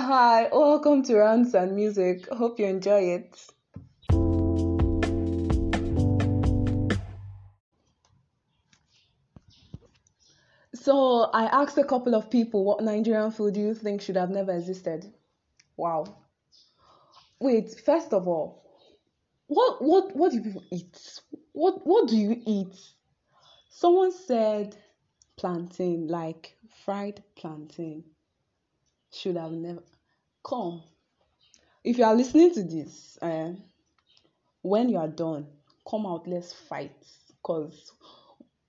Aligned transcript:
Hi, 0.00 0.48
welcome 0.52 1.02
to 1.02 1.16
Rants 1.16 1.54
and 1.54 1.74
Music. 1.74 2.28
Hope 2.32 2.60
you 2.60 2.66
enjoy 2.66 3.18
it. 3.18 3.36
So, 10.72 11.22
I 11.34 11.46
asked 11.46 11.78
a 11.78 11.84
couple 11.84 12.14
of 12.14 12.30
people 12.30 12.64
what 12.64 12.80
Nigerian 12.80 13.32
food 13.32 13.54
do 13.54 13.60
you 13.60 13.74
think 13.74 14.00
should 14.00 14.14
have 14.14 14.30
never 14.30 14.52
existed? 14.52 15.12
Wow. 15.76 16.04
Wait, 17.40 17.74
first 17.84 18.12
of 18.12 18.28
all, 18.28 18.62
what 19.48 19.82
what 19.82 20.14
what 20.14 20.30
do 20.30 20.40
people 20.40 20.62
eat? 20.70 21.20
What 21.50 21.84
what 21.84 22.06
do 22.06 22.16
you 22.16 22.40
eat? 22.46 22.76
Someone 23.68 24.12
said 24.12 24.76
plantain, 25.36 26.06
like 26.06 26.56
fried 26.84 27.24
plantain. 27.34 28.04
Should 29.12 29.36
have 29.36 29.52
never 29.52 29.82
come. 30.44 30.82
If 31.84 31.98
you 31.98 32.04
are 32.04 32.14
listening 32.14 32.52
to 32.54 32.62
this, 32.62 33.18
uh, 33.22 33.52
when 34.62 34.88
you 34.88 34.98
are 34.98 35.08
done, 35.08 35.46
come 35.88 36.06
out, 36.06 36.26
let's 36.26 36.52
fight. 36.52 36.92
Cause 37.42 37.92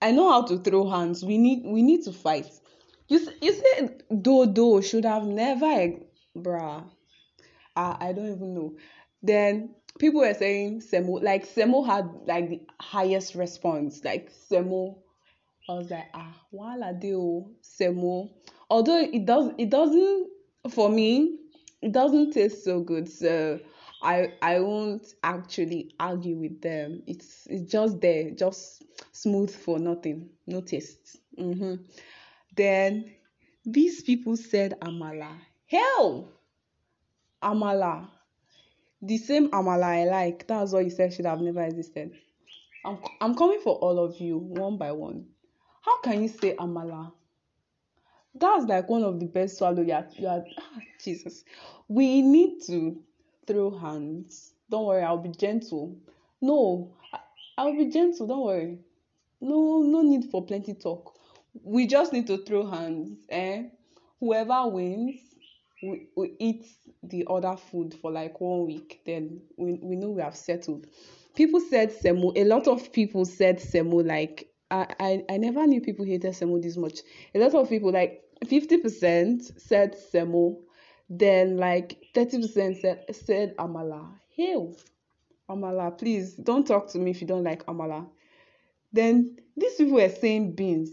I 0.01 0.11
know 0.11 0.29
how 0.29 0.43
to 0.43 0.59
throw 0.59 0.89
hands. 0.89 1.23
We 1.23 1.37
need 1.37 1.63
we 1.65 1.81
need 1.81 2.03
to 2.03 2.13
fight. 2.13 2.49
You 3.07 3.19
you 3.41 3.53
said 3.53 4.03
dodo 4.21 4.81
should 4.81 5.05
have 5.05 5.25
never, 5.25 5.95
bruh. 6.37 6.89
I 7.75 7.97
I 7.99 8.13
don't 8.13 8.31
even 8.31 8.53
know. 8.53 8.75
Then 9.21 9.75
people 9.97 10.21
were 10.21 10.33
saying 10.33 10.81
Semo, 10.81 11.21
like 11.21 11.45
Semo 11.47 11.85
had 11.85 12.09
like 12.25 12.49
the 12.49 12.61
highest 12.79 13.35
response. 13.35 14.03
Like 14.03 14.31
Semo, 14.31 14.99
I 15.67 15.73
was 15.73 15.89
like 15.89 16.09
ah, 16.13 16.33
wala 16.51 16.93
deo 16.93 17.49
Semo. 17.61 18.29
Although 18.69 18.99
it 19.01 19.25
does 19.25 19.51
it 19.57 19.69
doesn't 19.69 20.29
for 20.69 20.89
me 20.89 21.39
it 21.81 21.91
doesn't 21.91 22.31
taste 22.31 22.63
so 22.63 22.81
good. 22.81 23.09
So 23.09 23.59
I 24.01 24.33
I 24.41 24.59
won't 24.59 25.13
actually 25.23 25.93
argue 25.99 26.37
with 26.37 26.61
them. 26.61 27.03
It's 27.07 27.47
it's 27.49 27.71
just 27.71 27.99
there, 28.01 28.31
just 28.31 28.83
smooth 29.11 29.53
for 29.53 29.79
nothing, 29.79 30.29
no 30.47 30.61
taste. 30.61 31.17
Mm-hmm. 31.37 31.75
Then 32.55 33.11
these 33.65 34.01
people 34.03 34.35
said 34.37 34.75
amala. 34.81 35.31
Hell, 35.67 36.29
amala. 37.41 38.09
The 39.01 39.17
same 39.17 39.49
amala 39.49 39.83
I 39.83 40.05
like. 40.05 40.47
That's 40.47 40.71
what 40.71 40.83
you 40.83 40.89
said 40.89 41.13
should 41.13 41.25
have 41.25 41.41
never 41.41 41.63
existed. 41.63 42.11
I'm 42.85 42.97
I'm 43.19 43.35
coming 43.35 43.59
for 43.61 43.75
all 43.75 43.99
of 43.99 44.19
you 44.19 44.37
one 44.37 44.77
by 44.77 44.91
one. 44.91 45.25
How 45.81 45.99
can 46.01 46.21
you 46.21 46.27
say 46.29 46.55
amala? 46.55 47.11
That's 48.35 48.65
like 48.65 48.87
one 48.89 49.03
of 49.03 49.19
the 49.19 49.25
best 49.25 49.57
swallow 49.57 49.81
you 49.81 49.93
are, 49.93 50.05
you 50.15 50.27
are 50.27 50.43
ah, 50.59 50.79
Jesus. 51.03 51.43
We 51.87 52.21
need 52.21 52.61
to 52.67 53.01
throw 53.47 53.77
hands. 53.77 54.53
Don't 54.69 54.85
worry, 54.85 55.03
I'll 55.03 55.17
be 55.17 55.29
gentle. 55.29 55.97
No, 56.41 56.95
I, 57.13 57.19
I'll 57.57 57.75
be 57.75 57.85
gentle, 57.87 58.27
don't 58.27 58.45
worry. 58.45 58.79
No, 59.41 59.81
no 59.81 60.01
need 60.01 60.29
for 60.29 60.45
plenty 60.45 60.73
talk. 60.73 61.17
We 61.63 61.87
just 61.87 62.13
need 62.13 62.27
to 62.27 62.37
throw 62.45 62.69
hands. 62.69 63.25
Eh? 63.29 63.63
Whoever 64.19 64.67
wins, 64.67 65.19
we, 65.81 66.07
we 66.15 66.33
eat 66.39 66.65
the 67.03 67.25
other 67.29 67.55
food 67.55 67.95
for 68.01 68.11
like 68.11 68.39
one 68.39 68.65
week. 68.67 69.01
Then 69.05 69.41
we, 69.57 69.73
we 69.81 69.95
know 69.95 70.09
we 70.09 70.21
have 70.21 70.35
settled. 70.35 70.87
People 71.35 71.61
said 71.61 71.91
semo. 71.91 72.33
A 72.35 72.43
lot 72.43 72.67
of 72.67 72.91
people 72.91 73.25
said 73.25 73.59
semo. 73.59 74.05
Like 74.05 74.48
I, 74.71 74.87
I, 74.99 75.23
I 75.29 75.37
never 75.37 75.65
knew 75.65 75.81
people 75.81 76.05
hated 76.05 76.33
semo 76.33 76.61
this 76.61 76.77
much. 76.77 76.99
A 77.33 77.39
lot 77.39 77.55
of 77.55 77.69
people 77.69 77.91
like 77.91 78.23
50% 78.45 79.59
said 79.59 79.95
semo. 80.13 80.57
Then 81.09 81.57
like 81.57 81.97
30% 82.15 82.79
said 82.79 83.15
said 83.15 83.57
amala. 83.57 84.11
Hell, 84.37 84.75
amala, 85.49 85.97
please 85.97 86.35
don't 86.35 86.67
talk 86.67 86.87
to 86.89 86.99
me 86.99 87.11
if 87.11 87.21
you 87.21 87.27
don't 87.27 87.43
like 87.43 87.65
amala. 87.65 88.07
Then 88.93 89.37
these 89.57 89.75
people 89.75 89.95
were 89.95 90.09
saying 90.09 90.55
beans. 90.55 90.91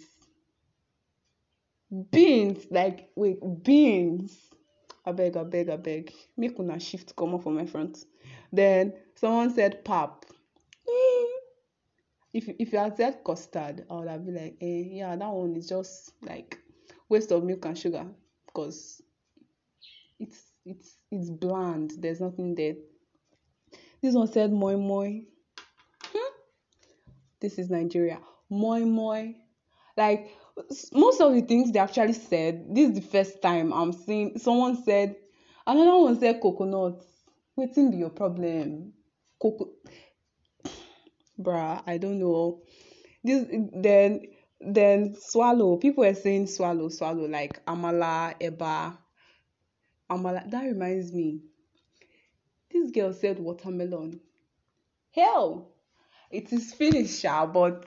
Beans, 2.11 2.67
like 2.71 3.11
wait, 3.15 3.39
beans. 3.63 4.37
I 5.05 5.13
beg, 5.13 5.37
I 5.37 5.45
beg, 5.45 5.69
I 5.69 5.77
beg. 5.77 6.13
Make 6.37 6.59
una 6.59 6.81
shift 6.81 7.15
come 7.15 7.35
up 7.35 7.43
from 7.43 7.55
my 7.55 7.67
front. 7.67 8.05
Then 8.53 8.95
someone 9.15 9.55
said 9.55 9.85
pap. 9.85 10.25
If 12.37 12.51
if 12.59 12.71
you 12.75 12.79
had 12.79 12.99
said 12.99 13.25
custard, 13.25 13.87
I 13.89 13.95
would 13.95 14.09
have 14.09 14.27
been 14.27 14.35
like, 14.35 14.57
eh, 14.61 14.83
yeah, 14.91 15.17
that 15.17 15.33
one 15.33 15.57
is 15.57 15.71
just 15.71 16.13
like 16.21 16.59
waste 17.09 17.33
of 17.33 17.43
milk 17.43 17.65
and 17.65 17.79
sugar 17.79 18.05
because 18.47 19.01
it's 20.21 20.53
it's 20.67 20.99
it's 21.11 21.31
bland. 21.31 21.93
There's 21.99 22.21
nothing 22.21 22.55
there. 22.55 22.75
This 24.03 24.15
one 24.15 24.31
said 24.31 24.53
moi 24.53 24.77
moi. 24.77 25.23
Hmm? 26.13 26.33
This 27.41 27.59
is 27.59 27.71
Nigeria. 27.71 28.21
Moi 28.51 28.81
moi. 28.81 29.33
Like 29.97 30.29
most 30.93 31.23
of 31.23 31.33
the 31.33 31.41
things 31.41 31.73
they 31.73 31.79
actually 31.79 32.13
said, 32.13 32.67
this 32.69 32.91
is 32.91 32.97
the 32.97 33.09
first 33.09 33.41
time 33.41 33.73
I'm 33.73 33.95
seeing 33.95 34.39
someone 34.39 34.85
said 34.85 35.17
another 35.67 35.97
one 35.97 36.21
said 36.21 36.43
coconut. 36.43 37.03
Waiting 37.57 37.93
be 37.93 37.97
your 37.97 38.11
problem. 38.11 38.93
Coco 39.41 39.71
bruh, 41.41 41.83
I 41.87 41.99
don't 41.99 42.19
know. 42.19 42.63
This 43.25 43.47
then 43.51 44.23
then 44.61 45.17
swallow. 45.19 45.77
People 45.77 46.05
were 46.05 46.15
saying 46.15 46.47
swallow, 46.47 46.89
swallow, 46.89 47.27
like 47.27 47.65
amala, 47.67 48.35
eba, 48.41 48.97
amala. 50.11 50.51
That 50.51 50.65
reminds 50.65 51.13
me. 51.13 51.41
This 52.71 52.91
girl 52.91 53.13
said 53.13 53.39
watermelon. 53.39 54.21
Hell, 55.13 55.69
it 56.31 56.53
is 56.53 56.73
finished, 56.75 57.25
but 57.53 57.87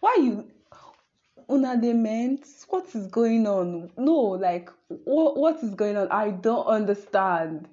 why 0.00 0.16
you 0.20 0.50
una 1.50 1.76
dey 1.80 1.92
meant 1.92 2.44
what 2.68 2.92
is 2.94 3.06
going 3.06 3.46
on 3.46 3.90
no 3.96 4.14
like 4.14 4.70
what, 4.88 5.36
what 5.36 5.62
is 5.62 5.74
going 5.74 5.96
on 5.96 6.08
i 6.10 6.30
don't 6.30 6.66
understand 6.66 7.68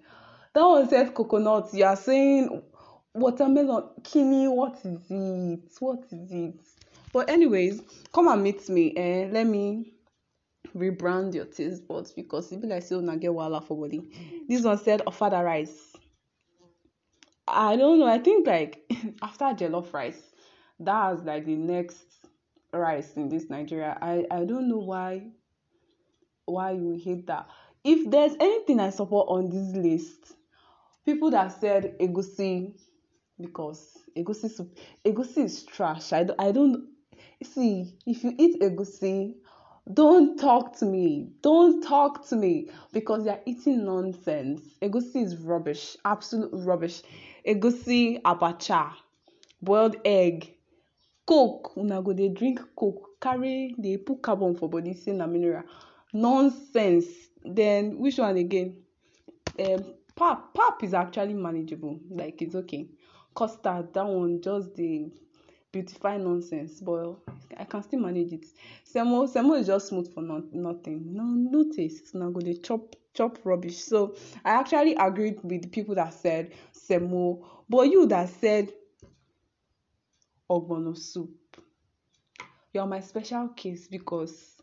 that 0.54 0.62
one 0.62 0.88
said 0.88 1.14
coconut 1.14 1.68
you 1.74 1.84
are 1.84 1.96
saying 1.96 2.62
watermelon 3.14 3.84
kini 4.04 4.48
what 4.48 4.80
is 4.84 5.02
it? 5.10 5.60
What 5.80 6.04
is 6.12 6.32
it? 6.32 6.60
But 7.12 7.30
anyways 7.30 7.82
come 8.14 8.28
and 8.28 8.44
meet 8.44 8.68
me 8.70 8.94
eh? 8.98 9.30
Let 9.32 9.48
me 9.48 9.94
rebrand 10.76 11.34
your 11.34 11.46
taste 11.46 11.88
buds 11.88 12.12
because 12.12 12.52
e 12.52 12.58
be 12.58 12.68
like 12.68 12.84
say 12.84 12.96
una 12.96 13.18
get 13.18 13.32
wahala 13.32 13.64
for 13.64 13.78
body. 13.78 14.02
This 14.48 14.64
one 14.64 14.78
said 14.78 15.02
ofada 15.06 15.44
rice. 15.44 15.94
I 17.46 17.76
don't 17.76 18.00
know 18.00 18.08
i 18.08 18.20
think 18.20 18.48
like 18.48 18.90
after 19.22 19.46
jollof 19.46 19.92
rice 19.94 20.22
that's 20.80 21.24
like 21.24 21.46
the 21.46 21.56
next 21.58 22.06
rice 22.74 23.14
in 23.16 23.30
this 23.30 23.50
Nigeria. 23.50 23.98
I, 24.02 24.26
I 24.32 24.46
don't 24.46 24.68
know 24.68 24.80
why 24.80 25.28
why 26.46 26.72
you 26.72 27.00
hate 27.02 27.28
that. 27.28 27.48
If 27.84 28.10
there's 28.10 28.34
anything 28.40 28.80
I 28.80 28.90
support 28.90 29.28
on 29.30 29.50
this 29.50 29.76
list, 29.76 30.34
people 31.06 31.32
that 31.32 31.60
said 31.60 31.96
egusi 32.00 32.74
because 33.44 33.80
egusi 34.18 34.50
soup 34.50 34.70
egusi 35.06 35.44
is 35.46 35.64
trash. 35.64 36.12
I, 36.14 36.24
don't, 36.24 36.42
I 36.42 36.52
don't 36.52 36.88
see 37.44 37.94
if 38.06 38.24
you 38.24 38.34
eat 38.38 38.62
egusi, 38.62 39.36
don't 39.94 40.40
talk 40.40 40.78
to 40.80 40.86
me. 40.86 41.30
Don't 41.42 41.84
talk 41.84 42.28
to 42.30 42.36
me 42.36 42.70
because 42.94 43.26
you're 43.26 43.42
eating 43.46 43.86
nonsense. 43.86 44.62
Egusi 44.82 45.24
is 45.24 45.38
rubbish, 45.38 45.98
absolute 46.06 46.50
rubbish. 46.54 47.02
Egusi, 47.46 48.22
abacha, 48.22 48.94
boiled 49.62 49.98
egg, 50.06 50.54
coke 51.26 51.78
una 51.78 52.02
go 52.02 52.14
dey 52.14 52.30
drink 52.30 52.60
coke 52.76 53.20
carry 53.22 53.74
dey 53.80 53.98
put 53.98 54.22
carbon 54.22 54.56
for 54.56 54.70
body 54.70 54.94
say 54.94 55.12
na 55.12 55.26
mineral 55.26 55.64
nonsense 56.14 57.06
then 57.46 57.98
which 57.98 58.18
one 58.18 58.38
again 58.38 58.76
um 59.60 59.84
pap 60.16 60.54
pap 60.54 60.84
is 60.84 60.94
actually 60.94 61.34
manageable 61.34 62.00
like 62.10 62.42
it's 62.42 62.56
okay 62.56 62.88
custard 63.36 63.94
that 63.94 64.06
one 64.06 64.42
just 64.42 64.76
the 64.76 65.10
beautify 65.72 66.18
nonsense 66.18 66.80
but 66.82 67.16
i 67.58 67.64
can 67.64 67.82
still 67.82 68.00
manage 68.00 68.32
it 68.34 68.46
semo 68.86 69.28
semo 69.28 69.60
is 69.60 69.68
just 69.68 69.88
smooth 69.88 70.14
for 70.14 70.22
no, 70.22 70.44
nothing 70.54 71.14
no 71.14 71.24
no 71.24 71.72
taste 71.72 72.14
una 72.16 72.30
go 72.30 72.40
dey 72.40 72.56
chop 72.56 72.96
chop 73.14 73.38
rubbish 73.44 73.78
so 73.78 74.16
i 74.46 74.52
actually 74.52 74.96
agreed 74.96 75.40
with 75.44 75.62
the 75.64 75.68
people 75.68 75.96
that 75.96 76.14
said 76.14 76.52
semo 76.74 77.44
but 77.70 77.84
you 77.90 78.06
that 78.06 78.30
said 78.30 78.72
ogbono 80.54 80.96
soup. 80.96 81.32
You 82.74 82.82
are 82.82 82.88
my 82.88 83.00
special 83.02 83.50
case 83.50 83.88
because 83.88 84.62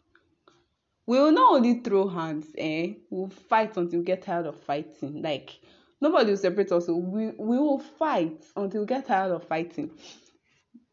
we 1.06 1.19
will 1.19 1.32
not 1.32 1.55
only 1.55 1.81
throw 1.81 2.08
hands, 2.08 2.46
eh? 2.58 2.94
We'll 3.08 3.28
fight 3.28 3.76
until 3.76 4.00
we 4.00 4.05
get 4.05 4.22
tired 4.22 4.46
of 4.46 4.56
fighting. 4.61 5.22
Like 5.22 5.58
nobody 6.00 6.31
will 6.31 6.37
separate 6.37 6.73
us. 6.73 6.88
We 6.88 7.29
we 7.38 7.58
will 7.58 7.79
fight 7.79 8.44
until 8.56 8.81
we 8.82 8.87
get 8.87 9.06
tired 9.06 9.32
of 9.32 9.44
fighting. 9.44 9.91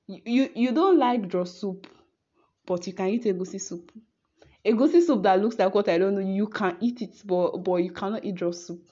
You 0.07 0.49
you, 0.55 0.71
don't 0.71 0.97
like 0.97 1.27
draw 1.27 1.43
soup, 1.43 1.87
but 2.65 2.87
you 2.87 2.93
can 2.93 3.09
eat 3.09 3.23
egusi 3.25 3.59
soup. 3.59 3.91
egusi 4.65 5.01
soup 5.01 5.23
that 5.23 5.41
looks 5.41 5.59
like 5.59 5.73
what 5.73 5.89
I 5.89 5.97
don't 5.97 6.15
know, 6.15 6.21
you 6.21 6.47
can 6.47 6.77
eat 6.79 7.01
it, 7.01 7.21
but 7.25 7.57
but 7.57 7.75
you 7.77 7.91
cannot 7.91 8.23
eat 8.23 8.41
raw 8.41 8.51
soup. 8.51 8.89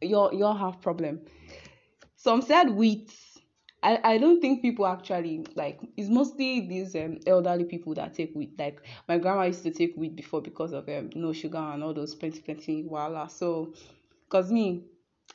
You 0.00 0.30
you 0.32 0.44
have 0.44 0.80
problem. 0.80 1.20
Some 2.16 2.42
said 2.42 2.70
wheat. 2.70 3.12
I, 3.82 4.00
I 4.14 4.18
don't 4.18 4.40
think 4.40 4.62
people 4.62 4.86
actually 4.86 5.44
like 5.54 5.80
it's 5.96 6.08
mostly 6.08 6.66
these 6.66 6.96
um, 6.96 7.18
elderly 7.26 7.64
people 7.64 7.94
that 7.94 8.14
take 8.14 8.34
wheat. 8.34 8.58
Like 8.58 8.80
my 9.08 9.18
grandma 9.18 9.44
used 9.44 9.62
to 9.64 9.70
take 9.70 9.94
wheat 9.96 10.16
before 10.16 10.40
because 10.42 10.72
of 10.72 10.88
um, 10.88 11.10
no 11.14 11.32
sugar 11.32 11.58
and 11.58 11.82
all 11.84 11.94
those 11.94 12.14
plenty 12.14 12.40
plenty 12.40 12.82
voila. 12.82 13.26
So, 13.28 13.74
cause 14.28 14.50
me, 14.50 14.84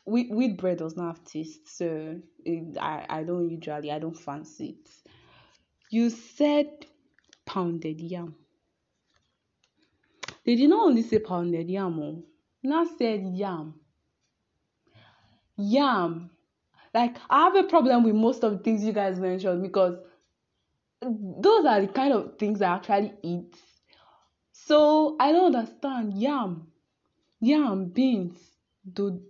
wheat 0.06 0.32
wheat 0.32 0.58
bread 0.58 0.78
does 0.78 0.96
not 0.96 1.18
have 1.18 1.24
taste, 1.24 1.68
so 1.78 2.20
it, 2.46 2.78
I 2.80 3.06
I 3.10 3.24
don't 3.24 3.50
usually 3.50 3.92
I 3.92 4.00
don't 4.00 4.18
fancy 4.18 4.78
it. 4.80 4.90
You 5.90 6.10
said 6.10 6.86
pounded 7.46 8.00
yam. 8.02 8.36
They 10.46 10.56
did 10.56 10.70
not 10.70 10.88
only 10.88 11.04
say 11.04 11.20
pounded 11.20 11.70
yam, 11.70 12.00
oh, 12.00 12.24
not 12.64 12.88
said 12.98 13.24
yam. 13.34 13.76
Yam. 15.58 16.30
Like 16.94 17.18
I 17.30 17.44
have 17.44 17.56
a 17.56 17.64
problem 17.64 18.04
with 18.04 18.16
most 18.16 18.44
of 18.44 18.52
the 18.54 18.58
things 18.60 18.84
you 18.84 18.94
guys 18.94 19.20
mentioned 19.20 19.62
because 19.62 19.98
those 21.02 21.66
are 21.66 21.82
the 21.82 21.88
kind 21.88 22.14
of 22.14 22.38
things 22.38 22.62
I 22.62 22.76
actually 22.76 23.14
eat. 23.24 23.56
So 24.52 25.16
I 25.20 25.32
don't 25.32 25.56
understand. 25.56 26.14
Yam, 26.14 26.68
yam, 27.40 27.86
beans, 27.86 28.38
do 28.92 29.22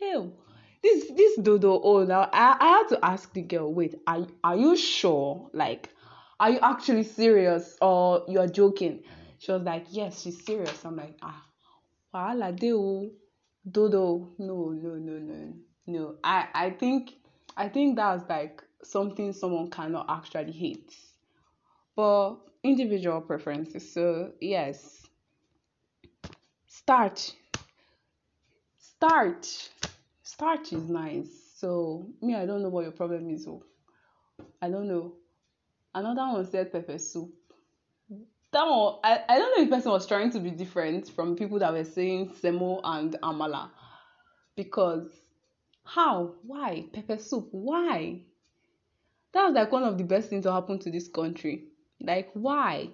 hell. 0.00 0.32
This 0.82 1.10
this 1.12 1.36
dodo. 1.38 1.80
Oh, 1.82 2.04
now 2.04 2.28
I, 2.32 2.56
I 2.58 2.68
had 2.78 2.88
to 2.88 3.04
ask 3.04 3.32
the 3.32 3.42
girl. 3.42 3.72
Wait, 3.72 3.94
are 4.06 4.26
are 4.42 4.56
you 4.56 4.76
sure? 4.76 5.50
Like, 5.52 5.90
are 6.40 6.50
you 6.50 6.58
actually 6.60 7.04
serious 7.04 7.76
or 7.80 8.24
you're 8.28 8.48
joking? 8.48 9.02
She 9.38 9.52
was 9.52 9.62
like, 9.62 9.86
yes, 9.90 10.22
she's 10.22 10.44
serious. 10.44 10.84
I'm 10.84 10.96
like, 10.96 11.16
ah, 11.22 11.42
wahala 12.14 12.54
deo, 12.58 13.10
dodo. 13.70 14.28
No, 14.38 14.70
no, 14.70 14.94
no, 14.94 15.18
no, 15.18 15.52
no. 15.86 16.14
I 16.24 16.48
I 16.54 16.70
think 16.70 17.12
I 17.56 17.68
think 17.68 17.96
that's 17.96 18.28
like 18.28 18.62
something 18.82 19.32
someone 19.32 19.70
cannot 19.70 20.06
actually 20.08 20.52
hate, 20.52 20.94
but 21.94 22.36
individual 22.64 23.20
preferences. 23.20 23.92
So 23.92 24.32
yes, 24.40 25.06
starch, 26.66 27.32
starch, 29.02 29.68
starch 30.22 30.72
is 30.72 30.88
nice. 30.88 31.26
So 31.56 32.06
me, 32.20 32.36
I 32.36 32.46
don't 32.46 32.62
know 32.62 32.68
what 32.68 32.82
your 32.82 32.92
problem 32.92 33.28
is. 33.30 33.48
Oh, 33.48 33.64
I 34.60 34.68
don't 34.68 34.86
know. 34.86 35.14
Another 35.92 36.32
one 36.32 36.48
said 36.48 36.72
pepper 36.72 36.98
soup. 36.98 37.30
That 38.52 38.64
one, 38.64 38.98
I, 39.02 39.20
I 39.28 39.38
don't 39.38 39.58
know 39.58 39.64
if 39.64 39.70
person 39.70 39.90
was 39.90 40.06
trying 40.06 40.30
to 40.30 40.38
be 40.38 40.50
different 40.50 41.08
from 41.08 41.34
people 41.34 41.58
that 41.58 41.72
were 41.72 41.84
saying 41.84 42.30
semo 42.40 42.80
and 42.84 43.16
amala 43.24 43.70
because 44.54 45.08
how? 45.84 46.34
Why? 46.46 46.84
Pepper 46.92 47.18
soup? 47.18 47.48
Why? 47.50 48.20
That 49.32 49.46
was 49.46 49.54
like 49.54 49.72
one 49.72 49.82
of 49.82 49.98
the 49.98 50.04
best 50.04 50.28
things 50.28 50.44
to 50.44 50.52
happen 50.52 50.78
to 50.78 50.92
this 50.92 51.08
country. 51.08 51.64
Like 52.00 52.30
why? 52.34 52.90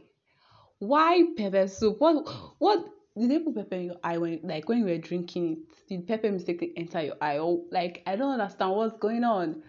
Why 0.78 1.24
pepper 1.36 1.68
soup? 1.68 1.96
What 2.00 2.26
what 2.58 2.86
did 3.18 3.30
they 3.30 3.38
put 3.38 3.54
pepper 3.54 3.74
in 3.76 3.84
your 3.84 3.96
eye 4.02 4.18
when 4.18 4.40
like 4.42 4.68
when 4.68 4.78
you 4.78 4.84
were 4.84 4.98
drinking 4.98 5.52
it? 5.52 5.88
Did 5.88 6.06
pepper 6.06 6.30
mistakenly 6.30 6.74
enter 6.76 7.02
your 7.02 7.16
eye? 7.20 7.38
Like 7.70 8.02
I 8.06 8.16
don't 8.16 8.38
understand 8.40 8.72
what's 8.72 8.96
going 8.98 9.24
on. 9.24 9.62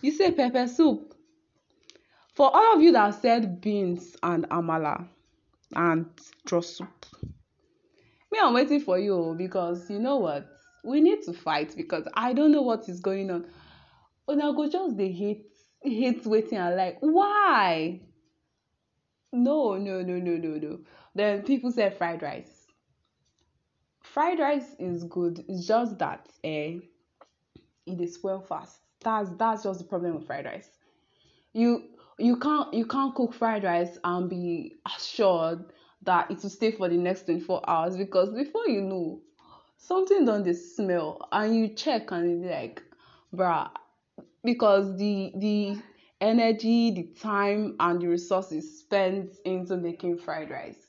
You 0.00 0.12
say 0.12 0.30
pepper 0.32 0.66
soup. 0.66 1.14
For 2.34 2.50
all 2.54 2.74
of 2.74 2.82
you 2.82 2.92
that 2.92 3.20
said 3.20 3.60
beans 3.60 4.16
and 4.22 4.48
amala 4.50 5.06
and 5.74 6.06
draw 6.44 6.60
soup. 6.60 7.06
Me, 8.32 8.38
I'm 8.42 8.52
waiting 8.54 8.80
for 8.80 8.98
you 8.98 9.14
oh, 9.14 9.34
because 9.34 9.88
you 9.88 10.00
know 10.00 10.16
what? 10.16 10.48
we 10.84 11.00
need 11.00 11.22
to 11.22 11.32
fight 11.32 11.74
because 11.76 12.06
I 12.14 12.32
don't 12.32 12.52
know 12.52 12.62
what 12.62 12.88
is 12.88 13.00
going 13.00 13.30
on. 13.30 13.46
Una 14.30 14.52
go 14.52 14.68
just 14.68 14.96
dey 14.96 15.10
hate 15.10 15.46
hate 15.82 16.24
waiting 16.26 16.58
and 16.58 16.76
like 16.76 16.98
why? 17.00 18.00
No, 19.32 19.76
no, 19.76 20.02
no, 20.02 20.14
no, 20.18 20.36
no, 20.36 20.56
no. 20.56 20.78
Then 21.14 21.42
people 21.42 21.72
said 21.72 21.96
fried 21.98 22.22
rice. 22.22 22.63
Fried 24.14 24.38
rice 24.38 24.76
is 24.78 25.02
good. 25.02 25.44
It's 25.48 25.66
just 25.66 25.98
that 25.98 26.28
eh, 26.44 26.78
it 27.84 28.00
is 28.00 28.22
well 28.22 28.40
fast. 28.40 28.78
That's 29.00 29.28
that's 29.30 29.64
just 29.64 29.80
the 29.80 29.84
problem 29.86 30.14
with 30.14 30.28
fried 30.28 30.44
rice. 30.44 30.70
You 31.52 31.82
you 32.20 32.36
can't 32.36 32.72
you 32.72 32.86
can't 32.86 33.12
cook 33.12 33.34
fried 33.34 33.64
rice 33.64 33.98
and 34.04 34.30
be 34.30 34.76
assured 34.86 35.64
that 36.02 36.30
it 36.30 36.40
will 36.40 36.50
stay 36.50 36.70
for 36.70 36.88
the 36.88 36.96
next 36.96 37.24
24 37.24 37.68
hours 37.68 37.96
because 37.96 38.30
before 38.30 38.68
you 38.68 38.82
know 38.82 39.20
something 39.78 40.24
don 40.24 40.44
dey 40.44 40.52
smell 40.52 41.18
and 41.32 41.56
you 41.56 41.66
check 41.74 42.12
and 42.12 42.30
you 42.44 42.48
like 42.48 42.84
bruh 43.34 43.68
because 44.44 44.96
the 44.96 45.32
the 45.38 45.76
energy 46.20 46.92
the 46.92 47.02
time 47.20 47.74
and 47.80 48.00
the 48.00 48.06
resources 48.06 48.78
spent 48.78 49.34
into 49.44 49.76
making 49.76 50.16
fried 50.16 50.50
rice 50.50 50.83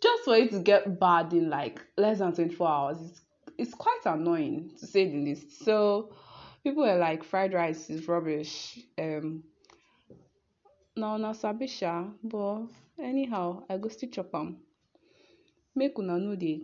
just 0.00 0.24
for 0.24 0.36
it 0.36 0.50
to 0.50 0.60
get 0.60 0.98
bad 0.98 1.32
in 1.32 1.50
like 1.50 1.80
less 1.96 2.18
than 2.18 2.34
24 2.34 2.68
hours 2.68 2.98
it's, 3.00 3.20
it's 3.58 3.74
quite 3.74 4.00
annoying 4.06 4.70
to 4.78 4.86
say 4.86 5.06
the 5.10 5.18
least. 5.18 5.64
So 5.64 6.12
people 6.64 6.84
are 6.84 6.98
like 6.98 7.24
fried 7.24 7.52
rice 7.52 7.90
is 7.90 8.06
rubbish. 8.08 8.78
Um 8.98 9.44
na 10.96 11.14
una 11.14 11.34
but 12.22 12.66
anyhow 12.98 13.62
i 13.70 13.76
go 13.78 13.88
still 13.88 14.10
chop 14.10 14.34
am. 14.34 14.58
Make 15.74 15.98
una 15.98 16.18
no 16.18 16.34
dey 16.36 16.62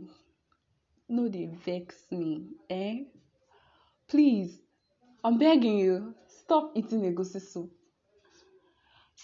no 1.09 1.29
dey 1.29 1.47
vex 1.47 1.95
me 2.11 2.49
eh? 2.71 3.05
Please 4.09 4.59
i'm 5.27 5.39
begging 5.39 5.79
you 5.79 6.15
stop 6.29 6.71
eating 6.77 7.03
egusi 7.03 7.41
soup 7.41 7.76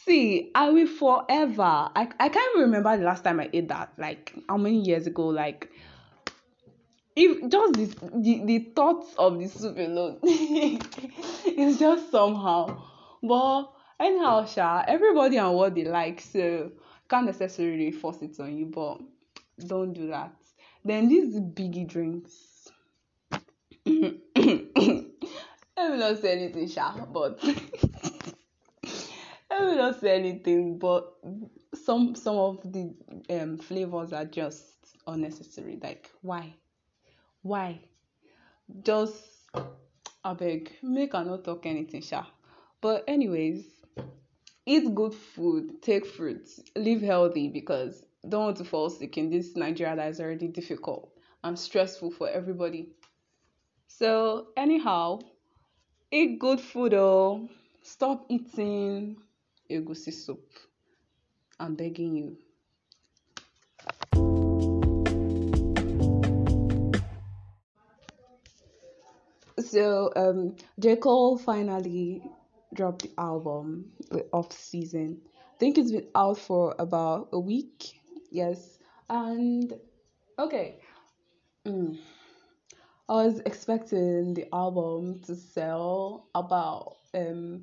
see 0.05 0.51
i 0.55 0.71
will 0.71 0.87
forever 0.87 1.63
i 1.63 2.09
i 2.19 2.29
can't 2.29 2.57
remember 2.57 2.97
the 2.97 3.05
last 3.05 3.25
time 3.25 3.41
i 3.41 3.49
ate 3.53 3.69
that 3.69 3.93
like 3.99 4.35
how 4.49 4.57
many 4.57 4.81
years 4.81 5.07
ago 5.07 5.27
like 5.27 5.71
if 7.15 7.49
just 7.51 7.75
this 7.75 7.95
the 8.15 8.43
the 8.45 8.59
thoughts 8.75 9.15
of 9.19 9.39
the 9.39 9.47
soup 9.47 9.79
alone 9.79 10.19
it's 10.23 11.79
just 11.79 12.11
somehow 12.11 12.83
but 13.23 13.71
anyhow 14.01 14.45
sha 14.45 14.83
everybody 14.89 15.37
and 15.37 15.55
what 15.55 15.75
they 15.75 15.85
like 15.85 16.21
so 16.21 16.71
can't 17.09 17.27
necessarily 17.27 17.91
force 17.91 18.23
it 18.23 18.39
on 18.41 18.57
you 18.57 18.67
but 18.67 18.99
don't 19.69 19.93
do 19.93 20.09
that 20.09 20.33
then 20.85 21.09
these 21.09 21.37
biggie 21.37 21.87
drinks. 21.87 22.71
Let 23.87 24.17
me 24.37 25.99
not 25.99 26.21
say 26.21 26.39
anything, 26.39 26.69
Sha, 26.69 27.07
but 27.07 27.43
let 29.53 29.65
will 29.69 29.77
not 29.77 30.01
say 30.01 30.17
anything, 30.17 30.79
but 30.79 31.13
some 31.75 32.15
some 32.15 32.37
of 32.37 32.61
the 32.73 32.95
um 33.31 33.59
flavors 33.59 34.13
are 34.13 34.25
just 34.25 34.97
unnecessary. 35.07 35.79
Like 35.83 36.11
why? 36.23 36.55
Why? 37.43 37.81
Just 38.83 39.17
I 40.25 40.35
beg, 40.35 40.73
make 40.83 41.15
I 41.15 41.25
not 41.25 41.45
talk 41.45 41.67
anything, 41.67 42.03
Sha. 42.03 42.25
But 42.81 43.05
anyways, 43.09 43.65
eat 44.67 44.95
good 44.95 45.15
food, 45.15 45.83
take 45.83 46.07
fruits, 46.07 46.61
live 46.77 47.03
healthy 47.03 47.49
because 47.49 48.05
don't 48.29 48.45
want 48.45 48.57
to 48.59 48.65
fall 48.65 48.89
sick 48.89 49.19
in 49.19 49.31
this 49.31 49.57
Nigeria 49.57 49.97
that 49.97 50.09
is 50.09 50.21
already 50.21 50.47
difficult 50.47 51.13
and 51.43 51.59
stressful 51.59 52.13
for 52.13 52.29
everybody. 52.29 52.91
So, 53.89 54.49
anyhow, 54.57 55.21
eat 56.11 56.39
good 56.39 56.61
food 56.61 56.95
oh. 56.95 57.49
Stop 57.85 58.27
eating 58.29 59.17
egusi 59.73 60.13
soup. 60.13 60.47
I'm 61.59 61.75
begging 61.75 62.17
you. 62.17 62.37
So, 69.59 70.13
um, 70.17 70.57
J. 70.79 70.97
Cole 70.97 71.39
finally 71.39 72.23
dropped 72.75 73.03
the 73.03 73.13
album, 73.19 73.93
the 74.11 74.27
off 74.33 74.53
season. 74.53 75.21
I 75.37 75.59
think 75.59 75.79
it's 75.79 75.93
been 75.93 76.09
out 76.15 76.39
for 76.39 76.75
about 76.79 77.29
a 77.33 77.39
week 77.39 78.03
yes 78.33 78.79
and 79.11 79.75
okay 80.39 80.77
mm. 81.67 81.99
i 83.09 83.13
was 83.13 83.41
expecting 83.41 84.33
the 84.33 84.47
album 84.55 85.21
to 85.21 85.37
sell 85.37 86.29
about 86.35 86.97
um 87.15 87.63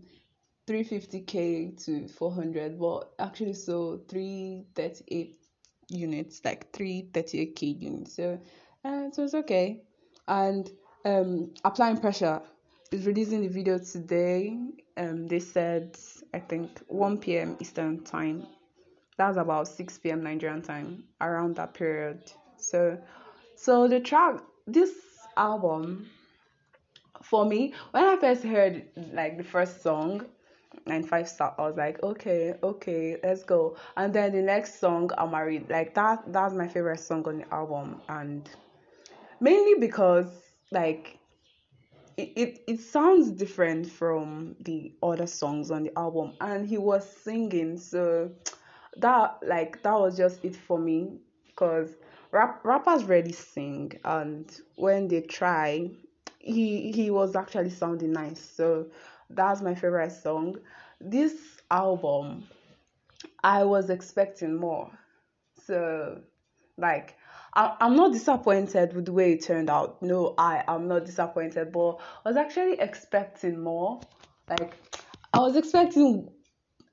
350k 0.70 1.86
to 1.86 2.08
400 2.08 2.80
but 2.80 3.12
actually 3.20 3.54
so 3.54 4.02
338 4.10 5.40
units 5.90 6.42
like 6.46 6.72
338k 6.72 7.82
units 7.82 8.16
so 8.16 8.40
uh, 8.86 9.12
so 9.12 9.24
it's 9.24 9.34
okay 9.34 9.82
and 10.28 10.72
um 11.06 11.52
applying 11.66 11.98
pressure 11.98 12.42
is 12.92 13.06
releasing 13.08 13.42
the 13.42 13.48
video 13.48 13.80
today 13.80 14.58
um 14.98 15.28
they 15.28 15.40
said 15.40 15.98
i 16.36 16.40
think 16.40 16.80
1 16.88 17.18
p.m 17.18 17.58
eastern 17.60 18.04
time 18.04 18.46
That's 19.18 19.38
about 19.38 19.68
6 19.68 19.98
p.m. 20.00 20.24
Nigerian 20.24 20.62
time 20.62 21.04
around 21.22 21.58
that 21.58 21.74
period. 21.74 22.32
So, 22.58 22.98
so 23.56 23.88
the 23.88 24.00
track, 24.00 24.42
this 24.66 24.92
album, 25.36 26.10
for 27.24 27.46
me, 27.46 27.74
when 27.92 28.06
I 28.06 28.16
first 28.16 28.44
heard 28.44 28.86
like 29.12 29.38
the 29.38 29.44
first 29.44 29.84
song, 29.84 30.26
nine 30.86 31.04
five 31.04 31.28
star, 31.28 31.56
I 31.58 31.64
was 31.64 31.78
like, 31.78 32.02
okay, 32.04 32.56
okay, 32.64 33.18
let's 33.24 33.44
go. 33.44 33.78
And 33.98 34.14
then 34.14 34.32
the 34.34 34.42
next 34.42 34.80
song, 34.80 35.12
Amari. 35.18 35.66
Like 35.70 35.94
that, 35.96 36.32
that's 36.32 36.54
my 36.54 36.68
favorite 36.68 37.00
song 37.00 37.28
on 37.28 37.40
the 37.40 37.54
album, 37.54 38.02
and 38.10 38.50
mainly 39.40 39.80
because 39.80 40.28
like 40.72 41.20
it, 42.18 42.32
it, 42.36 42.60
it 42.68 42.80
sounds 42.80 43.32
different 43.32 43.88
from 43.90 44.56
the 44.62 44.94
other 45.02 45.28
songs 45.28 45.72
on 45.72 45.84
the 45.84 45.98
album. 45.98 46.34
And 46.42 46.68
he 46.68 46.78
was 46.78 47.10
singing 47.10 47.78
so 47.78 48.32
that 48.98 49.40
like 49.46 49.82
that 49.84 49.94
was 50.00 50.18
just 50.18 50.44
it 50.44 50.56
for 50.56 50.80
me. 50.80 51.20
Because 51.48 51.96
rap, 52.32 52.64
rappers 52.64 53.04
rarely 53.06 53.32
sing. 53.34 53.94
And 54.04 54.50
when 54.76 55.08
they 55.08 55.22
try 55.22 55.90
he 56.40 56.92
he 56.92 57.10
was 57.12 57.36
actually 57.36 57.70
sounding 57.70 58.14
nice. 58.14 58.40
So 58.42 58.88
that's 59.30 59.62
my 59.62 59.76
favorite 59.76 60.12
song 60.12 60.56
this 61.00 61.34
album 61.72 62.48
i 63.44 63.64
was 63.64 63.90
expecting 63.90 64.56
more 64.56 64.92
so 65.66 66.22
like 66.78 67.16
I, 67.54 67.76
I'm 67.80 67.96
not 67.96 68.14
disappointed 68.14 68.94
with 68.94 69.06
the 69.06 69.14
way 69.14 69.34
it 69.34 69.44
turned 69.44 69.70
out. 69.70 70.02
No, 70.02 70.36
I 70.38 70.64
am 70.68 70.88
not 70.88 71.06
disappointed, 71.06 71.72
but 71.72 71.96
I 72.26 72.30
was 72.30 72.38
actually 72.38 72.80
expecting 72.80 73.60
more. 73.60 74.00
Like, 74.50 74.76
I 75.34 75.40
was 75.40 75.56
expecting, 75.56 76.30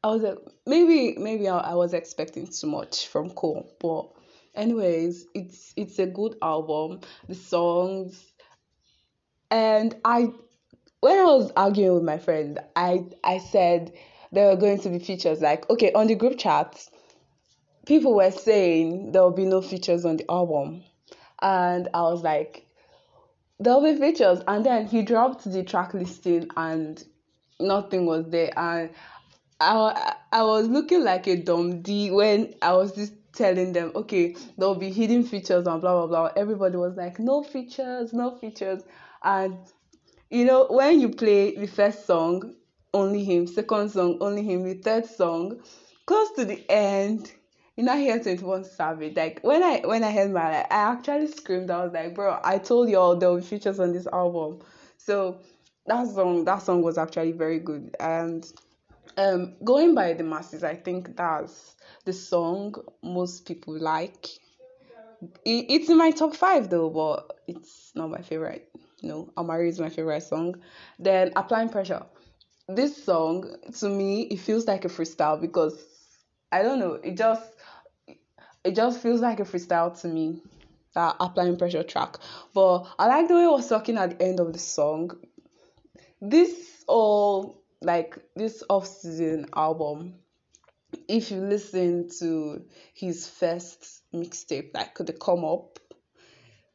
I 0.02 0.08
was 0.08 0.22
like, 0.22 0.38
maybe 0.66 1.16
maybe 1.18 1.48
I, 1.48 1.58
I 1.58 1.74
was 1.74 1.94
expecting 1.94 2.46
too 2.46 2.68
much 2.68 3.08
from 3.08 3.30
Cole, 3.30 3.70
but 3.80 4.10
anyways, 4.54 5.26
it's 5.34 5.72
it's 5.76 5.98
a 5.98 6.06
good 6.06 6.36
album. 6.42 7.00
The 7.28 7.34
songs, 7.34 8.32
and 9.50 9.94
I, 10.04 10.30
when 11.06 11.18
I 11.18 11.24
was 11.24 11.52
arguing 11.56 11.94
with 11.94 12.02
my 12.02 12.18
friend, 12.18 12.58
I 12.74 13.04
I 13.24 13.38
said 13.38 13.92
there 14.32 14.48
were 14.48 14.56
going 14.56 14.80
to 14.80 14.88
be 14.88 14.98
features 14.98 15.40
like 15.40 15.68
okay 15.70 15.92
on 15.92 16.08
the 16.08 16.14
group 16.14 16.38
chat 16.38 16.88
people 17.86 18.14
were 18.14 18.30
saying 18.30 19.12
there 19.12 19.22
will 19.22 19.30
be 19.30 19.46
no 19.46 19.62
features 19.62 20.04
on 20.04 20.18
the 20.18 20.30
album. 20.30 20.82
And 21.40 21.88
I 21.94 22.02
was 22.02 22.22
like, 22.22 22.66
there'll 23.58 23.82
be 23.82 23.98
features. 23.98 24.40
And 24.46 24.66
then 24.66 24.86
he 24.86 25.02
dropped 25.02 25.50
the 25.50 25.62
track 25.62 25.94
listing 25.94 26.48
and 26.56 27.02
nothing 27.58 28.04
was 28.04 28.28
there. 28.28 28.52
And 28.56 28.90
I, 29.60 30.14
I 30.32 30.42
was 30.42 30.68
looking 30.68 31.04
like 31.04 31.26
a 31.28 31.36
dumb 31.36 31.80
D 31.82 32.10
when 32.10 32.54
I 32.60 32.72
was 32.72 32.92
just 32.92 33.12
telling 33.32 33.72
them, 33.72 33.92
okay, 33.94 34.34
there'll 34.58 34.74
be 34.74 34.90
hidden 34.90 35.24
features 35.24 35.66
and 35.66 35.80
blah, 35.80 36.06
blah, 36.06 36.06
blah. 36.06 36.30
Everybody 36.36 36.76
was 36.76 36.96
like, 36.96 37.18
no 37.18 37.42
features, 37.42 38.12
no 38.12 38.36
features. 38.36 38.82
And, 39.22 39.56
you 40.30 40.44
know, 40.44 40.66
when 40.68 41.00
you 41.00 41.10
play 41.10 41.54
the 41.56 41.66
first 41.66 42.06
song, 42.06 42.54
only 42.92 43.24
him, 43.24 43.46
second 43.46 43.90
song, 43.90 44.18
only 44.20 44.42
him, 44.42 44.64
the 44.64 44.74
third 44.74 45.06
song, 45.06 45.60
close 46.06 46.32
to 46.32 46.44
the 46.44 46.64
end, 46.70 47.32
you 47.76 47.84
know 47.84 47.96
hear 47.96 48.18
21 48.18 48.64
Savage. 48.64 49.16
Like 49.16 49.40
when 49.42 49.62
I 49.62 49.80
when 49.84 50.02
I 50.02 50.10
heard 50.10 50.32
my 50.32 50.58
like, 50.58 50.72
I 50.72 50.92
actually 50.92 51.26
screamed. 51.28 51.70
I 51.70 51.84
was 51.84 51.92
like, 51.92 52.14
bro, 52.14 52.40
I 52.42 52.58
told 52.58 52.88
y'all 52.88 53.16
there 53.16 53.28
will 53.28 53.36
be 53.36 53.42
features 53.42 53.78
on 53.78 53.92
this 53.92 54.06
album. 54.12 54.60
So 54.96 55.40
that 55.86 56.06
song 56.08 56.44
that 56.46 56.62
song 56.62 56.82
was 56.82 56.96
actually 56.98 57.32
very 57.32 57.58
good. 57.58 57.94
And 58.00 58.50
um 59.18 59.54
going 59.62 59.94
by 59.94 60.14
the 60.14 60.24
masses, 60.24 60.64
I 60.64 60.74
think 60.74 61.16
that's 61.16 61.76
the 62.04 62.12
song 62.12 62.74
most 63.02 63.46
people 63.46 63.78
like. 63.78 64.26
It, 65.44 65.66
it's 65.68 65.88
in 65.90 65.98
my 65.98 66.10
top 66.10 66.34
five 66.34 66.70
though, 66.70 66.90
but 66.90 67.40
it's 67.46 67.92
not 67.94 68.10
my 68.10 68.22
favorite. 68.22 68.70
No, 69.02 69.30
Amari 69.36 69.68
is 69.68 69.78
my 69.78 69.88
favorite 69.88 70.22
song. 70.22 70.56
Then 70.98 71.32
applying 71.36 71.68
pressure. 71.68 72.04
This 72.68 73.04
song 73.04 73.54
to 73.78 73.88
me 73.88 74.22
it 74.22 74.40
feels 74.40 74.66
like 74.66 74.84
a 74.84 74.88
freestyle 74.88 75.40
because 75.40 75.78
I 76.50 76.62
don't 76.62 76.78
know, 76.78 76.94
it 76.94 77.16
just 77.16 77.42
it 78.66 78.74
just 78.74 79.00
feels 79.00 79.20
like 79.20 79.38
a 79.40 79.44
freestyle 79.44 79.98
to 80.00 80.08
me 80.08 80.42
that 80.94 81.14
applying 81.20 81.56
pressure 81.56 81.84
track 81.84 82.16
but 82.52 82.84
i 82.98 83.06
like 83.06 83.28
the 83.28 83.34
way 83.34 83.44
it 83.44 83.50
was 83.50 83.68
talking 83.68 83.96
at 83.96 84.18
the 84.18 84.24
end 84.24 84.40
of 84.40 84.52
the 84.52 84.58
song 84.58 85.10
this 86.20 86.84
all 86.88 87.62
like 87.82 88.18
this 88.34 88.64
off-season 88.68 89.46
album 89.54 90.14
if 91.06 91.30
you 91.30 91.40
listen 91.40 92.08
to 92.08 92.64
his 92.94 93.28
first 93.28 94.02
mixtape 94.12 94.70
like 94.74 94.96
the 94.96 95.12
come 95.12 95.44
up 95.44 95.78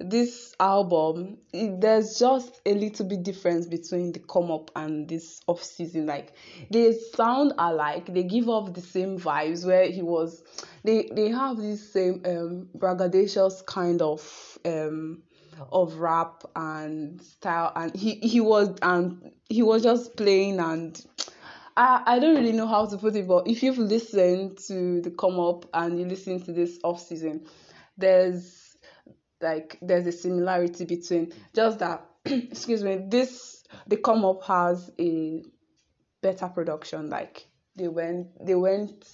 this 0.04 0.56
album 0.60 1.38
it, 1.54 1.80
there's 1.82 2.18
just 2.18 2.62
a 2.66 2.74
little 2.74 3.06
bit 3.06 3.24
difference 3.24 3.68
between 3.68 4.12
the 4.12 4.20
come 4.20 4.52
up 4.52 4.72
and 4.76 5.08
this 5.08 5.42
off 5.48 5.64
season. 5.64 6.06
Like 6.06 6.34
they 6.70 6.94
sound 6.94 7.54
alike 7.58 8.14
they 8.14 8.24
give 8.24 8.50
off 8.50 8.74
the 8.74 8.82
same 8.82 9.20
vibes 9.20 9.66
where 9.66 9.90
he 9.90 10.02
was 10.02 10.44
they 10.84 11.10
they 11.14 11.30
have 11.30 11.58
this 11.58 11.92
same 11.92 12.22
um 12.26 12.70
braggadocious 12.78 13.66
kind 13.66 14.02
of 14.02 14.58
um 14.66 15.24
of 15.72 15.96
rap 15.96 16.44
and 16.56 17.22
style 17.22 17.72
and 17.76 17.96
he 17.96 18.16
he 18.16 18.40
was 18.40 18.76
and 18.82 19.32
he 19.50 19.62
was 19.62 19.84
just 19.84 20.16
playing 20.16 20.60
and 20.60 21.06
I, 21.78 22.02
I 22.06 22.20
don't 22.20 22.36
really 22.36 22.52
know 22.52 22.68
how 22.68 22.86
to 22.86 22.98
put 22.98 23.16
it 23.16 23.28
but 23.28 23.48
if 23.48 23.62
you've 23.62 23.78
listened 23.78 24.58
to 24.68 25.02
the 25.02 25.12
come 25.12 25.40
up 25.40 25.66
and 25.74 26.00
you 26.00 26.06
listen 26.06 26.42
to 26.44 26.52
this 26.52 26.80
off 26.84 27.02
season 27.02 27.46
there's 27.98 28.76
like 29.42 29.78
there's 29.82 30.08
a 30.08 30.12
similarity 30.12 30.86
between 30.86 31.34
just 31.54 31.80
that 31.80 32.06
excuse 32.26 32.84
me 32.84 33.06
this 33.10 33.64
the 33.88 33.98
come 33.98 34.26
up 34.26 34.44
has 34.44 34.92
a 35.00 35.44
better 36.22 36.48
production. 36.48 37.10
Like 37.10 37.48
they 37.76 37.88
went 37.88 38.46
they 38.46 38.56
went 38.56 39.08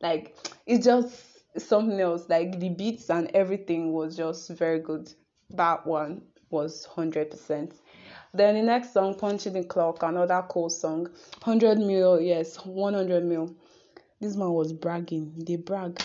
like 0.00 0.36
it's 0.66 0.84
just 0.84 1.14
something 1.58 2.00
else. 2.00 2.28
Like 2.28 2.60
the 2.60 2.70
beats 2.70 3.10
and 3.10 3.30
everything 3.34 3.92
was 3.92 4.16
just 4.16 4.50
very 4.50 4.80
good. 4.80 5.12
That 5.50 5.86
one 5.86 6.22
was 6.50 6.86
100% 6.96 7.72
then 8.32 8.54
the 8.54 8.62
next 8.62 8.92
song 8.92 9.14
punching 9.14 9.52
the 9.52 9.64
clock 9.64 10.02
another 10.02 10.44
cool 10.48 10.70
song. 10.70 11.04
100 11.42 11.78
mil 11.78 12.20
yes 12.20 12.56
100 12.64 13.24
mil. 13.24 13.54
This 14.20 14.36
man 14.36 14.50
was 14.50 14.72
bragging. 14.72 15.32
They 15.36 15.56
brag 15.56 16.00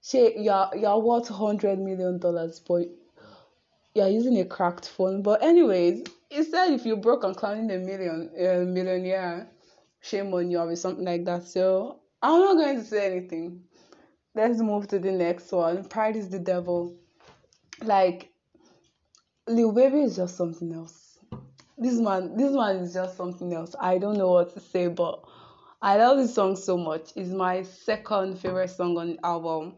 say 0.00 0.34
you're 0.36 0.70
you're 0.76 0.98
worth 0.98 1.28
hundred 1.28 1.78
million 1.78 2.18
dollars, 2.18 2.60
but 2.60 2.88
you're 3.94 4.08
using 4.08 4.38
a 4.38 4.44
cracked 4.44 4.88
phone. 4.88 5.22
But 5.22 5.42
anyways, 5.42 6.04
said 6.30 6.72
if 6.72 6.86
you 6.86 6.96
broke 6.96 7.24
and 7.24 7.36
climbing 7.36 7.70
a 7.70 7.78
million 7.78 8.30
a 8.38 8.64
millionaire, 8.64 9.48
shame 10.00 10.32
on 10.34 10.50
you 10.50 10.58
or 10.58 10.76
something 10.76 11.04
like 11.04 11.24
that. 11.24 11.44
So 11.44 12.00
I'm 12.22 12.40
not 12.40 12.54
going 12.54 12.76
to 12.76 12.84
say 12.84 13.06
anything. 13.10 13.62
Let's 14.34 14.60
move 14.60 14.88
to 14.88 14.98
the 14.98 15.12
next 15.12 15.50
one. 15.52 15.84
Pride 15.84 16.16
is 16.16 16.28
the 16.28 16.38
devil. 16.38 16.96
Like 17.82 18.30
Lil 19.48 19.72
Baby 19.72 20.02
is 20.02 20.16
just 20.16 20.36
something 20.36 20.72
else. 20.72 21.18
This 21.76 21.94
man, 21.94 22.36
this 22.36 22.52
man 22.52 22.76
is 22.76 22.92
just 22.92 23.16
something 23.16 23.52
else. 23.52 23.74
I 23.80 23.98
don't 23.98 24.16
know 24.16 24.30
what 24.32 24.52
to 24.54 24.60
say, 24.60 24.88
but 24.88 25.24
I 25.80 25.96
love 25.96 26.18
this 26.18 26.34
song 26.34 26.56
so 26.56 26.76
much. 26.76 27.12
It's 27.14 27.30
my 27.30 27.62
second 27.62 28.40
favorite 28.40 28.70
song 28.70 28.98
on 28.98 29.12
the 29.12 29.24
album. 29.24 29.76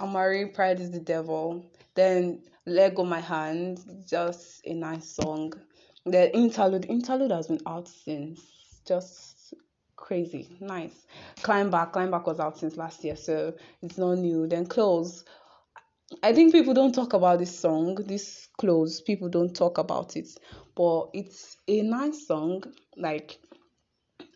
Amari, 0.00 0.46
Pride 0.46 0.80
is 0.80 0.90
the 0.90 0.98
Devil. 0.98 1.70
Then 1.94 2.42
Let 2.66 2.96
Go 2.96 3.04
My 3.04 3.20
Hand, 3.20 3.78
just 4.04 4.62
a 4.66 4.74
nice 4.74 5.08
song. 5.08 5.52
The 6.04 6.34
interlude, 6.36 6.86
interlude 6.86 7.30
has 7.30 7.46
been 7.46 7.60
out 7.66 7.86
since 7.86 8.40
just 8.84 9.54
crazy, 9.94 10.56
nice. 10.60 11.06
Climb 11.42 11.70
Back, 11.70 11.92
Climb 11.92 12.10
Back 12.10 12.26
was 12.26 12.40
out 12.40 12.58
since 12.58 12.76
last 12.76 13.04
year, 13.04 13.14
so 13.14 13.54
it's 13.80 13.96
not 13.96 14.14
new. 14.14 14.48
Then 14.48 14.66
Close. 14.66 15.24
I 16.20 16.32
think 16.32 16.50
people 16.52 16.74
don't 16.74 16.94
talk 16.94 17.12
about 17.12 17.38
this 17.38 17.56
song, 17.56 17.94
this 18.06 18.48
close. 18.58 19.00
People 19.02 19.28
don't 19.28 19.54
talk 19.54 19.78
about 19.78 20.16
it, 20.16 20.28
but 20.74 21.10
it's 21.12 21.58
a 21.68 21.82
nice 21.82 22.26
song. 22.26 22.64
Like 22.96 23.38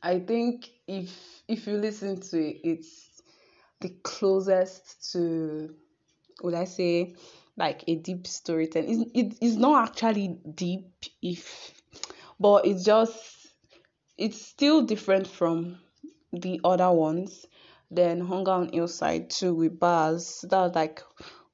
I 0.03 0.19
think 0.19 0.69
if 0.87 1.43
if 1.49 1.67
you 1.67 1.75
listen 1.77 2.21
to 2.21 2.39
it, 2.41 2.61
it's 2.65 3.23
the 3.81 3.91
closest 4.03 5.13
to 5.13 5.75
would 6.43 6.55
I 6.55 6.65
say 6.65 7.15
like 7.57 7.85
a 7.87 7.97
deep 7.97 8.27
storytelling. 8.27 9.03
It's, 9.03 9.11
it, 9.15 9.39
it's 9.47 9.57
not 9.57 9.89
actually 9.89 10.39
deep 10.55 10.91
if 11.23 11.73
but 12.41 12.67
it's 12.67 12.85
just 12.85 13.37
it's 14.19 14.41
still 14.41 14.83
different 14.83 15.27
from 15.27 15.79
the 16.33 16.61
other 16.65 16.91
ones. 16.91 17.47
Then 17.91 18.21
Hunger 18.21 18.53
on 18.53 18.73
Hillside 18.73 19.31
too 19.31 19.55
with 19.55 19.79
bars. 19.79 20.45
That 20.49 20.61
was 20.61 20.75
like 20.75 21.03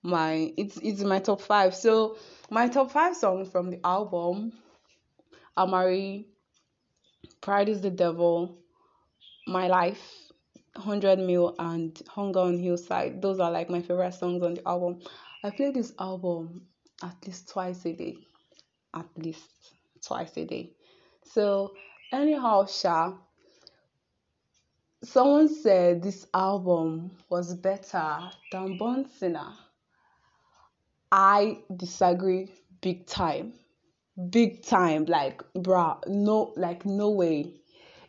my 0.03 0.53
it's 0.57 0.79
it's 0.79 1.03
my 1.03 1.19
top 1.19 1.41
five. 1.41 1.75
So 1.75 2.17
my 2.51 2.69
top 2.69 2.91
five 2.93 3.17
songs 3.17 3.51
from 3.51 3.71
the 3.71 3.81
album 3.85 4.53
Amari, 5.59 6.29
Pride 7.41 7.69
is 7.69 7.81
the 7.81 7.91
Devil, 7.91 8.59
My 9.47 9.69
Life, 9.69 10.29
100 10.75 11.19
Mil 11.19 11.55
and 11.59 12.01
Hunger 12.09 12.41
on 12.41 12.59
Hillside. 12.59 13.21
Those 13.23 13.41
are 13.41 13.51
like 13.51 13.71
my 13.71 13.81
favorite 13.81 14.15
songs 14.15 14.43
on 14.43 14.55
the 14.55 14.69
album. 14.69 15.01
I 15.43 15.51
play 15.51 15.71
this 15.71 15.93
album 15.99 16.63
at 17.03 17.15
least 17.27 17.49
twice 17.49 17.85
a 17.85 17.93
day. 17.93 18.17
At 18.95 19.07
least 19.17 19.75
twice 20.05 20.37
a 20.37 20.45
day. 20.45 20.73
So, 21.25 21.75
anyhow, 22.13 22.67
Sha, 22.67 23.13
someone 25.03 25.49
said 25.49 26.03
this 26.03 26.27
album 26.35 27.11
was 27.29 27.55
better 27.55 28.31
than 28.53 28.79
Born 28.79 29.09
Sinner. 29.19 29.53
I 31.11 31.59
disagree 31.75 32.51
big 32.81 33.07
time. 33.07 33.55
Big 34.31 34.65
time. 34.65 35.05
Like, 35.05 35.43
bruh, 35.55 36.07
no, 36.07 36.53
like, 36.57 36.85
no 36.85 37.11
way. 37.11 37.55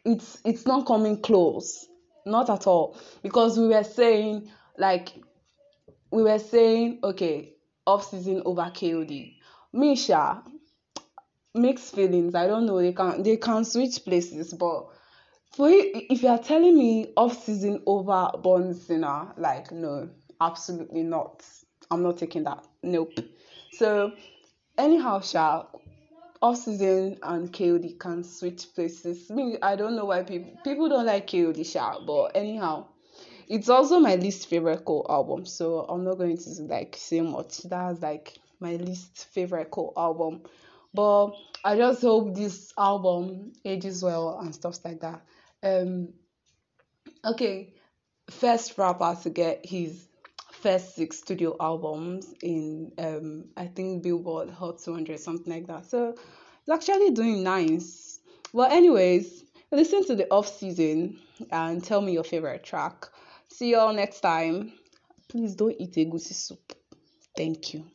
It's 0.05 0.39
it's 0.45 0.65
not 0.65 0.85
coming 0.85 1.21
close. 1.21 1.87
Not 2.25 2.49
at 2.49 2.67
all. 2.67 2.97
Because 3.21 3.57
we 3.57 3.67
were 3.67 3.83
saying, 3.83 4.49
like, 4.77 5.09
we 6.11 6.23
were 6.23 6.39
saying, 6.39 6.99
okay, 7.03 7.53
off 7.85 8.09
season 8.09 8.41
over 8.45 8.71
KOD. 8.73 9.35
Misha, 9.73 10.43
mixed 11.53 11.95
feelings. 11.95 12.35
I 12.35 12.47
don't 12.47 12.65
know. 12.65 12.81
They 12.81 12.93
can 12.93 13.23
they 13.23 13.37
can 13.37 13.65
switch 13.65 14.03
places, 14.03 14.53
but 14.53 14.87
for 15.51 15.69
you, 15.69 15.91
if 16.09 16.23
you 16.23 16.29
are 16.29 16.39
telling 16.39 16.77
me 16.77 17.11
off 17.17 17.43
season 17.43 17.81
over 17.85 18.31
Born 18.41 18.73
Sinner, 18.73 19.33
like 19.37 19.71
no, 19.71 20.09
absolutely 20.41 21.03
not. 21.03 21.43
I'm 21.91 22.03
not 22.03 22.17
taking 22.17 22.43
that. 22.43 22.63
Nope. 22.83 23.19
So 23.73 24.13
anyhow, 24.77 25.21
Sha, 25.21 25.65
off 26.41 26.57
season 26.57 27.17
and 27.23 27.51
KOD 27.51 27.99
can 27.99 28.23
switch 28.23 28.73
places. 28.73 29.29
Me, 29.29 29.57
I 29.61 29.75
don't 29.75 29.95
know 29.95 30.05
why 30.05 30.23
people 30.23 30.57
people 30.63 30.89
don't 30.89 31.05
like 31.05 31.27
KOD 31.27 31.65
Sha, 31.65 31.99
but 32.05 32.35
anyhow, 32.35 32.87
it's 33.47 33.69
also 33.69 33.99
my 33.99 34.15
least 34.15 34.47
favorite 34.47 34.85
Cole 34.85 35.05
album. 35.09 35.45
So 35.45 35.81
I'm 35.81 36.03
not 36.03 36.17
going 36.17 36.37
to 36.37 36.49
like 36.63 36.95
say 36.97 37.21
much. 37.21 37.59
That's 37.63 38.01
like 38.01 38.37
my 38.59 38.75
least 38.75 39.25
favorite 39.31 39.71
Cole 39.71 39.93
album. 39.97 40.43
But 40.93 41.31
I 41.63 41.75
just 41.75 42.01
hope 42.01 42.35
this 42.35 42.73
album 42.77 43.53
ages 43.65 44.03
well 44.03 44.39
and 44.39 44.53
stuff 44.53 44.77
like 44.85 45.01
that. 45.01 45.21
Um 45.63 46.13
okay, 47.25 47.73
first 48.29 48.77
rapper 48.77 49.17
to 49.23 49.29
get 49.29 49.65
his 49.65 50.08
first 50.61 50.95
six 50.95 51.17
studio 51.17 51.55
albums 51.59 52.33
in 52.41 52.91
um 52.97 53.45
I 53.55 53.67
think 53.67 54.03
Billboard 54.03 54.49
Hot 54.49 54.79
200 54.79 55.19
something 55.19 55.51
like 55.51 55.67
that. 55.67 55.85
So 55.85 56.15
it's 56.67 56.69
actually 56.69 57.11
doing 57.11 57.43
nice. 57.43 58.19
Well, 58.51 58.71
anyways, 58.71 59.43
listen 59.71 60.05
to 60.05 60.15
the 60.15 60.27
off 60.29 60.47
season 60.47 61.19
and 61.51 61.83
tell 61.83 62.01
me 62.01 62.13
your 62.13 62.23
favorite 62.23 62.63
track. 62.63 63.05
See 63.47 63.71
y'all 63.71 63.93
next 63.93 64.21
time. 64.21 64.73
Please 65.29 65.55
don't 65.55 65.75
eat 65.79 65.93
egusi 65.93 66.33
soup. 66.33 66.73
Thank 67.35 67.73
you. 67.73 67.85